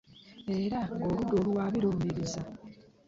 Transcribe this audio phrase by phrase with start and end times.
[0.59, 2.41] Era nga oludda oluwaabi lulumiriza